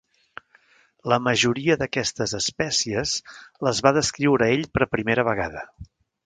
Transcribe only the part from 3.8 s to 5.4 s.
va descriure ell per primera